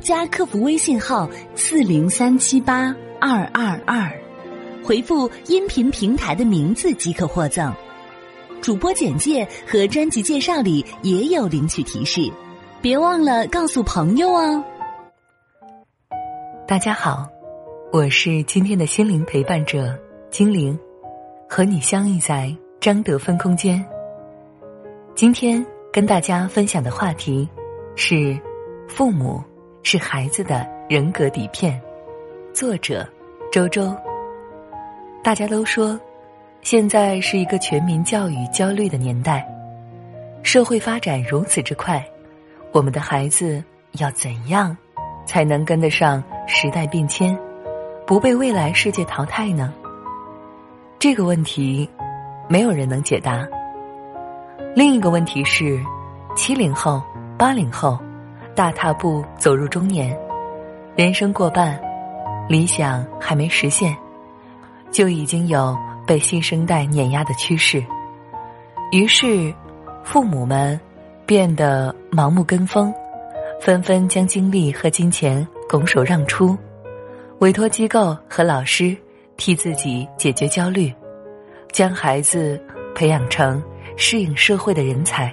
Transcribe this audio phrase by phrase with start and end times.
[0.00, 4.10] 加客服微信号四零三七八二二二，
[4.82, 7.72] 回复音频平台的名字即可获赠。
[8.60, 12.30] 主播简介和专辑介绍里也有领取提示，
[12.80, 14.62] 别忘了告诉朋友哦。
[16.66, 17.26] 大家好，
[17.92, 19.98] 我是今天的心灵陪伴者
[20.30, 20.78] 精灵，
[21.48, 23.84] 和你相遇在张德芬空间。
[25.16, 27.48] 今天跟大家分享的话题
[27.96, 28.38] 是。
[28.88, 29.44] 父母
[29.90, 31.80] 是孩子的人格底片。
[32.52, 33.08] 作者：
[33.50, 33.96] 周周。
[35.24, 35.98] 大家都说，
[36.60, 39.48] 现在是一个全民教育焦虑的年代。
[40.42, 42.06] 社会发展如此之快，
[42.70, 44.76] 我们的孩子要怎样
[45.24, 47.34] 才能跟得上时代变迁，
[48.06, 49.72] 不被未来世界淘汰呢？
[50.98, 51.88] 这个问题，
[52.46, 53.48] 没有人能解答。
[54.76, 55.80] 另一个问题是，
[56.36, 57.02] 七零后、
[57.38, 57.98] 八零后。
[58.58, 60.18] 大踏步走入中年，
[60.96, 61.80] 人生过半，
[62.48, 63.96] 理想还没实现，
[64.90, 67.80] 就已经有被新生代碾压的趋势。
[68.90, 69.54] 于是，
[70.02, 70.78] 父母们
[71.24, 72.92] 变得盲目跟风，
[73.60, 76.58] 纷纷将精力和金钱拱手让出，
[77.38, 78.96] 委托机构和老师
[79.36, 80.92] 替自己解决焦虑，
[81.70, 82.60] 将孩子
[82.92, 83.62] 培养成
[83.96, 85.32] 适应社会的人才。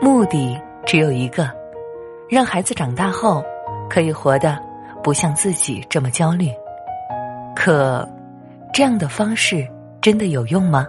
[0.00, 1.65] 目的只有一个。
[2.28, 3.44] 让孩子长大后
[3.88, 4.58] 可以活得
[5.02, 6.50] 不像自己这么焦虑，
[7.54, 8.06] 可
[8.72, 9.66] 这样的方式
[10.00, 10.86] 真的有用吗？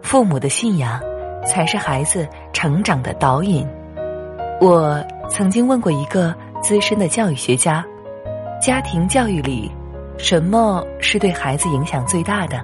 [0.00, 0.98] 父母的信仰
[1.44, 3.68] 才是孩子成长的导引。
[4.58, 7.84] 我曾经问过一个资深的教育学家：
[8.58, 9.70] 家庭教育里，
[10.16, 12.58] 什么是对孩子影响最大的？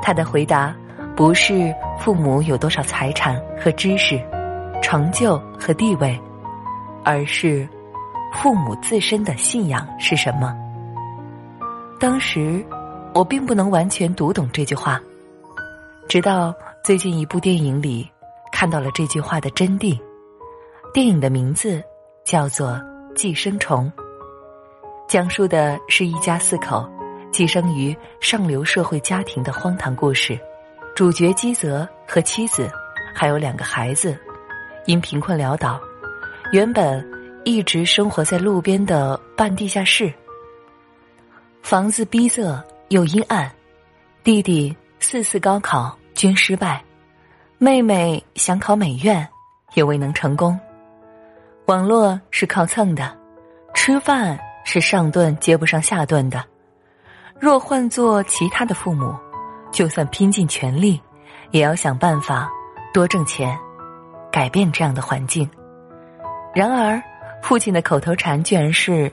[0.00, 0.74] 他的回答
[1.14, 4.18] 不是父母有多少财产和知识、
[4.80, 6.18] 成就和地位。
[7.06, 7.66] 而是
[8.34, 10.52] 父母自身的信仰是什么？
[12.00, 12.66] 当时
[13.14, 15.00] 我并不能完全读懂这句话，
[16.08, 16.52] 直到
[16.82, 18.10] 最近一部电影里
[18.50, 19.96] 看到了这句话的真谛。
[20.92, 21.80] 电影的名字
[22.24, 22.70] 叫做
[23.14, 23.90] 《寄生虫》，
[25.08, 26.84] 讲述的是一家四口
[27.30, 30.36] 寄生于上流社会家庭的荒唐故事。
[30.96, 32.68] 主角基泽和妻子
[33.14, 34.18] 还有两个孩子，
[34.86, 35.80] 因贫困潦倒。
[36.52, 37.04] 原本
[37.44, 40.12] 一直生活在路边的半地下室，
[41.60, 43.50] 房子逼仄又阴暗，
[44.22, 46.82] 弟弟四次高考均失败，
[47.58, 49.28] 妹妹想考美院
[49.74, 50.58] 也未能成功。
[51.66, 53.16] 网络是靠蹭的，
[53.74, 56.44] 吃饭是上顿接不上下顿的。
[57.40, 59.12] 若换做其他的父母，
[59.72, 61.00] 就算拼尽全力，
[61.50, 62.48] 也要想办法
[62.94, 63.58] 多挣钱，
[64.30, 65.48] 改变这样的环境。
[66.56, 67.02] 然而，
[67.42, 69.12] 父亲的口头禅居然是：“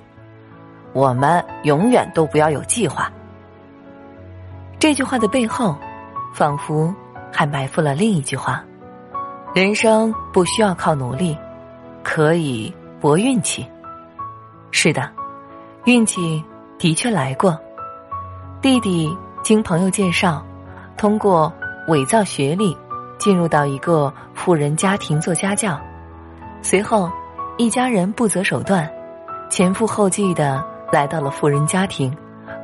[0.96, 3.12] 我们永远都不要有计划。”
[4.80, 5.76] 这句话的背后，
[6.34, 6.96] 仿佛
[7.34, 8.64] 还埋伏了另一句话：
[9.54, 11.38] 人生不需要靠努力，
[12.02, 13.70] 可以搏运气。
[14.72, 15.12] 是的，
[15.84, 16.42] 运气
[16.80, 17.60] 的确来过。
[18.62, 20.42] 弟弟经朋友介绍，
[20.96, 21.52] 通过
[21.90, 22.78] 伪造学历，
[23.20, 25.78] 进入到一个富人家庭做家教，
[26.62, 27.12] 随后。
[27.56, 28.90] 一家人不择手段，
[29.48, 32.16] 前赴后继的来到了富人家庭，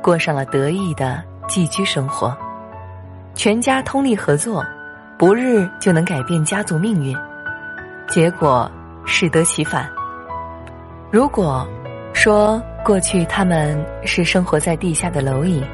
[0.02, 2.36] 过上了得意的寄居生活。
[3.32, 4.64] 全家通力合作，
[5.16, 7.16] 不日就能改变家族命运。
[8.08, 8.68] 结果
[9.06, 9.88] 适得其反。
[11.12, 11.64] 如果
[12.12, 15.64] 说过去他们是生活在地下的蝼蚁，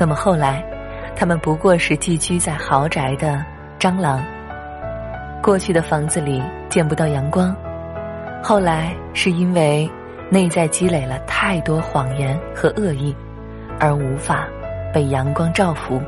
[0.00, 0.64] 那么后来
[1.14, 3.40] 他们不过是寄居在豪宅的
[3.78, 4.20] 蟑螂。
[5.40, 7.54] 过去的房子里见不到阳光。
[8.42, 9.88] 后来是因为
[10.28, 13.14] 内在积累了太多谎言和恶意，
[13.78, 14.46] 而无法
[14.92, 16.02] 被阳光照拂。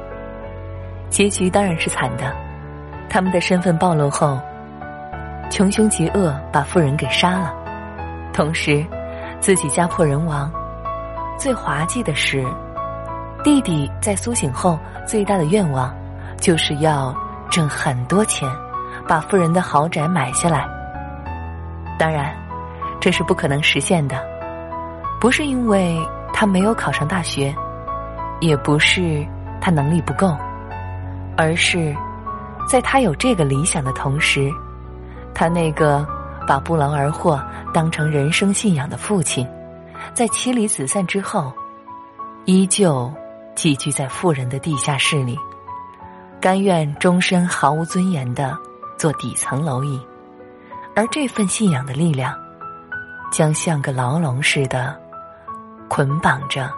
[1.09, 2.35] 结局当然是惨的。
[3.09, 4.41] 他们的身份暴露后，
[5.49, 7.55] 穷凶极恶把富人给杀了，
[8.33, 8.85] 同时
[9.39, 10.51] 自己家破人亡。
[11.39, 12.45] 最滑稽的是，
[13.45, 14.77] 弟弟在苏醒后
[15.07, 15.95] 最大的愿望
[16.39, 17.15] 就是要
[17.49, 18.51] 挣很多钱，
[19.07, 20.67] 把富人的豪宅买下来。
[21.99, 22.35] 当然，
[23.01, 24.23] 这是不可能实现的。
[25.21, 25.99] 不是因为
[26.33, 27.55] 他没有考上大学，
[28.41, 29.27] 也不是
[29.61, 30.37] 他能力不够，
[31.37, 31.95] 而是
[32.69, 34.51] 在他有这个理想的同时，
[35.33, 36.07] 他那个
[36.47, 37.43] 把不劳而获
[37.73, 39.49] 当成人生信仰的父亲，
[40.13, 41.51] 在妻离子散之后，
[42.45, 43.11] 依旧
[43.55, 45.39] 寄居在富人的地下室里，
[46.41, 48.55] 甘愿终身毫无尊严的
[48.99, 49.99] 做底层蝼蚁，
[50.97, 52.39] 而这份信仰的力量，
[53.33, 54.99] 将像个牢笼似的。
[55.87, 56.69] 捆绑着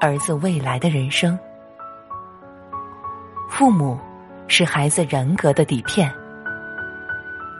[0.00, 1.38] 儿子未来的人生。
[3.48, 3.98] 父母
[4.48, 6.12] 是孩子人格的底片。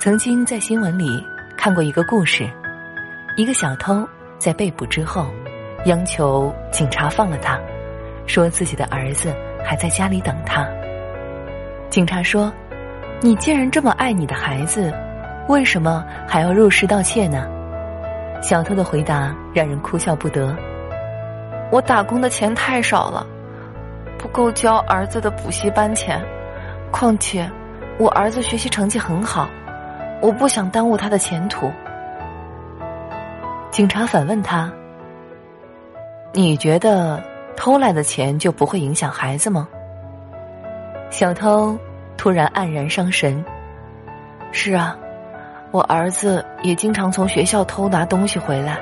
[0.01, 1.25] 曾经在新闻里
[1.57, 2.51] 看过一个故事，
[3.37, 5.27] 一个小偷在被捕之后，
[5.87, 7.59] 央求警察放了他，
[8.27, 9.35] 说自己的儿子
[9.65, 10.69] 还在家里等他。
[11.89, 12.53] 警察说
[13.23, 14.93] ：“你既然这么爱你的孩子，
[15.49, 17.47] 为什么还要入室盗窃呢？”
[18.43, 20.55] 小偷的回答让人哭笑不得。
[21.73, 23.27] 我打工的钱太少了，
[24.19, 26.23] 不够交儿子的补习班钱。
[26.93, 27.51] 况且，
[27.99, 29.49] 我儿子学习成绩很好，
[30.23, 31.71] 我不想耽误他的前途。
[33.71, 34.73] 警察反问他
[36.33, 37.21] ：“你觉得
[37.57, 39.67] 偷来的钱就不会影响孩子吗？”
[41.11, 41.77] 小偷
[42.17, 43.45] 突然黯然伤神
[44.53, 44.97] ：“是啊，
[45.76, 48.78] 我儿子也经常从学校偷拿东西回来，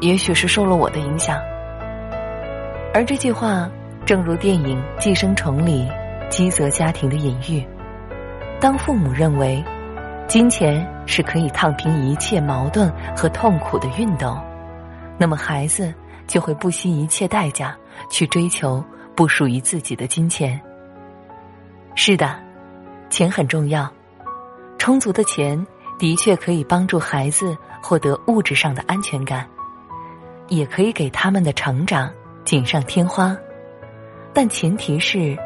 [0.00, 1.38] 也许是受了我的影响。”
[2.94, 3.68] 而这句话，
[4.06, 5.86] 正如电影《寄生虫》里
[6.30, 7.62] 基泽家庭的隐喻：
[8.58, 9.62] 当父母认为
[10.26, 14.38] 金钱是可以烫平一切矛盾和痛苦的熨斗，
[15.18, 15.92] 那么孩子
[16.26, 17.76] 就会不惜一切代价
[18.08, 18.82] 去追求
[19.14, 20.58] 不属于自己的金钱。
[21.94, 22.34] 是的，
[23.10, 23.86] 钱很重要，
[24.78, 25.64] 充足的钱
[26.00, 29.46] 的确可以帮助孩子获得物质上的安全感，
[30.48, 32.10] 也可以给他们的成长。
[32.42, 33.36] 锦上添花，
[34.32, 35.36] 但前提是，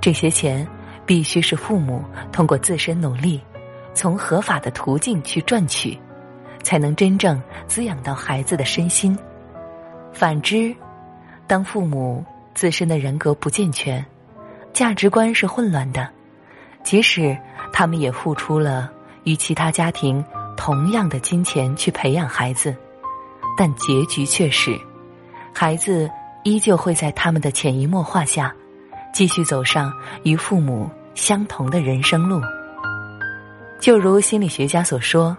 [0.00, 0.66] 这些钱
[1.06, 3.40] 必须是父母通过自身努力，
[3.94, 5.96] 从合法的途径去赚取，
[6.64, 9.16] 才能真正滋养到孩子的身心。
[10.12, 10.74] 反之，
[11.46, 14.04] 当父母自身的人格不健全，
[14.72, 16.10] 价值观是混乱的，
[16.82, 17.38] 即使
[17.72, 18.92] 他们也付出了
[19.24, 20.24] 与其他家庭
[20.56, 22.74] 同样的金钱去培养孩子，
[23.56, 24.78] 但结局却是，
[25.52, 26.10] 孩子。
[26.44, 28.52] 依旧会在他们的潜移默化下，
[29.14, 29.92] 继续走上
[30.24, 32.40] 与父母相同的人生路。
[33.78, 35.36] 就如心理学家所说，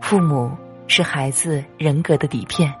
[0.00, 0.48] 父母
[0.86, 2.72] 是孩子人格的底片。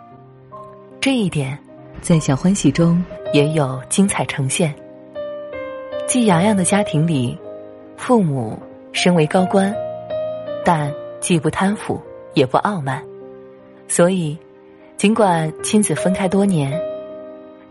[1.00, 1.58] 这一点，
[2.00, 4.72] 在小欢喜中也有精彩呈现。
[6.06, 7.36] 季洋洋的家庭里，
[7.96, 8.56] 父母
[8.92, 9.74] 身为高官，
[10.64, 12.00] 但既不贪腐
[12.34, 13.02] 也不傲慢，
[13.88, 14.36] 所以
[14.96, 16.72] 尽管亲子分开多年。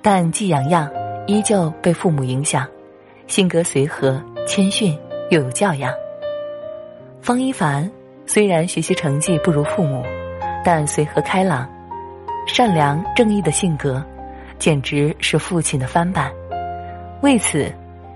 [0.02, 0.90] 但季洋洋
[1.28, 2.68] 依旧被父母影响，
[3.28, 4.98] 性格随和、谦逊
[5.30, 5.94] 又有教养。
[7.22, 7.90] 方一凡
[8.26, 10.04] 虽然学习成绩不如父母，
[10.66, 11.70] 但随和开朗、
[12.48, 14.04] 善良正义的性格，
[14.58, 16.32] 简直是父亲的翻版。
[17.22, 17.72] 为此，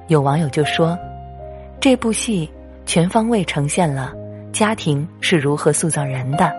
[0.07, 0.98] 有网友就说
[1.80, 2.50] ：“这部戏
[2.88, 4.12] 全方位呈现了
[4.56, 6.50] 家庭是如何塑造人的，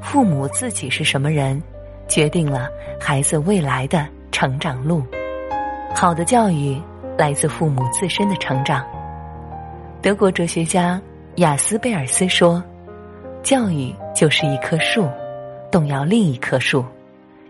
[0.00, 1.60] 父母自己是什么人，
[2.06, 2.68] 决定了
[3.00, 5.02] 孩子未来的。”成长路，
[5.94, 6.78] 好的教育
[7.16, 8.84] 来自父母自身的成长。
[10.02, 11.00] 德国哲学家
[11.36, 12.62] 雅斯贝尔斯说
[13.42, 15.08] ：“教育就是一棵树，
[15.72, 16.84] 动摇另一棵树；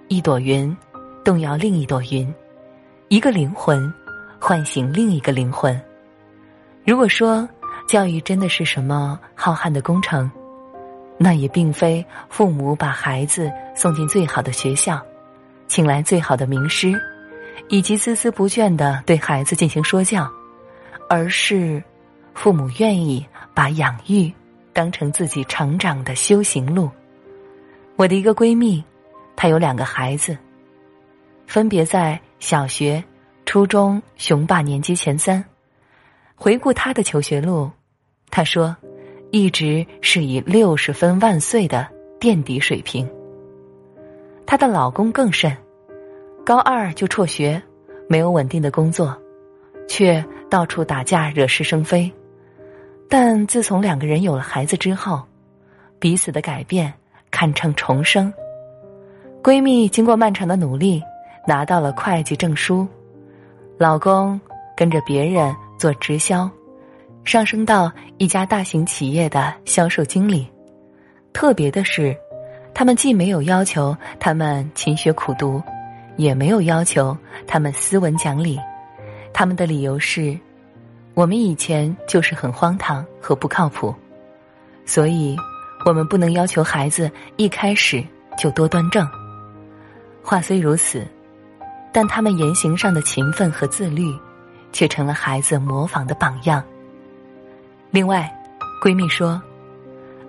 [0.07, 0.75] 一朵云，
[1.25, 2.33] 动摇另一朵云；
[3.09, 3.93] 一个灵魂，
[4.39, 5.79] 唤醒另一个灵魂。”
[6.87, 7.49] 如果说
[7.87, 10.31] 教育真的是什么浩瀚的工程，
[11.19, 15.00] 那也并非父母把孩子送进最好的学校。
[15.69, 17.00] 请来最好的名师，
[17.69, 20.31] 以及孜孜不倦的对孩子进行说教，
[21.09, 21.83] 而是
[22.35, 24.33] 父母愿意把养育
[24.73, 26.90] 当成自己成长的修行路。
[27.97, 28.85] 我的一个闺蜜，
[29.35, 30.37] 她有两个孩子，
[31.47, 33.02] 分别在小学、
[33.45, 35.45] 初中雄霸年级前三。
[36.37, 37.71] 回顾她的求学路，
[38.31, 38.76] 她说，
[39.31, 41.88] 一直是以六十分万岁的
[42.21, 43.09] 垫底水平。
[44.45, 45.57] 她的老公更甚，
[46.45, 47.61] 高二就辍学，
[48.09, 49.16] 没有稳定的工作，
[49.88, 52.12] 却到处打架惹是生非。
[53.09, 55.23] 但自从两个人有了孩子之后，
[55.99, 56.93] 彼此的改变
[57.31, 58.33] 堪称重生。
[59.43, 61.02] 闺蜜经过漫长的努力，
[61.47, 62.87] 拿到了会计证书，
[63.78, 64.38] 老公
[64.76, 66.50] 跟着别人做直销，
[67.25, 70.47] 上升到一家大型企业的销售经理。
[71.33, 72.16] 特别的是。
[72.78, 75.62] 他们既没有要求他们勤学苦读，
[76.18, 77.16] 也没有要求
[77.47, 78.61] 他们斯文讲理。
[79.33, 80.38] 他们的理由是：
[81.14, 83.95] 我们以前就是很荒唐和不靠谱，
[84.85, 85.35] 所以
[85.87, 88.04] 我们不能要求孩子一开始
[88.37, 89.09] 就多端正。
[90.23, 91.02] 话虽如此，
[91.90, 94.14] 但他们言行上的勤奋和自律，
[94.76, 96.62] 却成了孩子模仿的榜样。
[97.90, 98.30] 另外，
[98.83, 99.40] 闺蜜说。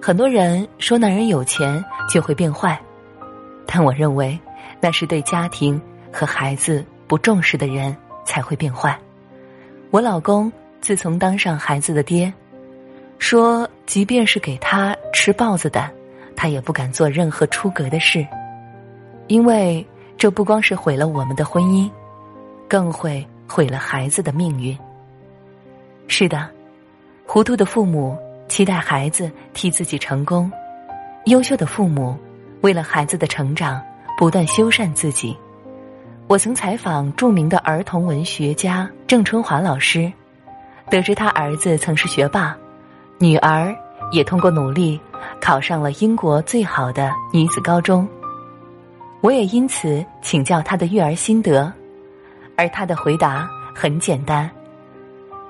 [0.02, 2.80] 很多人说男人有钱就会变坏，
[3.66, 4.40] 但我认为
[4.80, 5.82] 那是对家庭
[6.14, 8.98] 和孩子不重视的人才会变坏。
[9.92, 10.50] 我老公
[10.80, 12.34] 自从当上孩子的爹，
[13.18, 15.92] 说即便是给他吃豹子胆，
[16.38, 18.26] 他也不敢做任何出格的事，
[19.28, 19.86] 因为
[20.18, 21.90] 这不光是毁了我们的婚姻，
[22.70, 24.78] 更会毁了孩子的命运。
[26.08, 26.50] 是的，
[27.26, 28.18] 糊涂的父母。
[28.48, 30.50] 期待孩子替自己成功，
[31.26, 32.18] 优秀的父母
[32.62, 33.84] 为了孩子的成长
[34.18, 35.36] 不断修缮自己。
[36.28, 40.10] 我曾采访著名的儿童文学家郑春华老师，
[40.90, 42.56] 得知他儿子曾是学霸，
[43.18, 43.76] 女儿
[44.14, 44.98] 也通过努力
[45.42, 48.08] 考上了英国最好的女子高中。
[49.20, 51.70] 我也因此请教他的育儿心得，
[52.58, 54.50] 而他的回答很简单：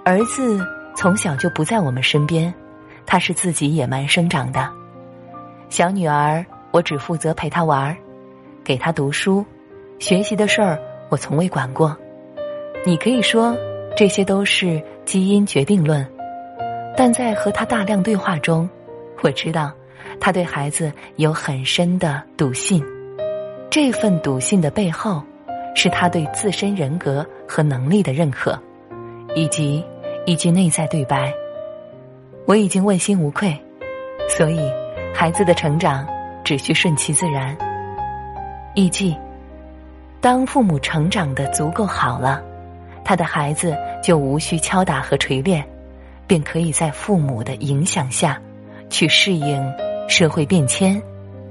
[0.06, 0.64] 儿子
[0.96, 2.54] 从小就不在我们身边。
[3.06, 4.70] 他是自己野蛮生长的，
[5.70, 7.96] 小女儿，我只负责陪她玩儿，
[8.66, 9.46] 给她读书，
[9.98, 11.96] 学习的事儿我从未管过。
[12.86, 13.56] 你可以说
[13.96, 16.06] 这些都是基因决定论，
[16.98, 18.70] 但在和他大量对话中，
[19.24, 19.72] 我知道
[20.20, 22.84] 他对孩子有很深的笃信。
[23.70, 25.24] 这份笃信的背后，
[25.78, 28.60] 是他对自身人格和能力的认可，
[29.36, 29.86] 以及
[30.26, 31.32] 一句内在对白。
[32.48, 33.56] 我已经问心无愧，
[34.28, 34.60] 所以
[35.14, 36.08] 孩子的成长
[36.44, 37.56] 只需顺其自然。
[38.74, 39.16] 艺记，
[40.20, 42.42] 当父母成长的足够好了，
[43.06, 45.64] 他的孩子就无需敲打和锤炼，
[46.26, 48.42] 便可以在父母的影响下，
[48.90, 49.64] 去适应
[50.10, 51.00] 社会变迁，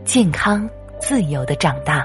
[0.05, 0.69] 健康
[0.99, 2.05] 自由的长大。